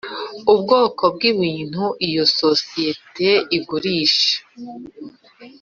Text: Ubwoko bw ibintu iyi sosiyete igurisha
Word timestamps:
Ubwoko 0.53 1.03
bw 1.15 1.21
ibintu 1.31 1.83
iyi 2.05 2.21
sosiyete 2.39 3.29
igurisha 3.57 4.35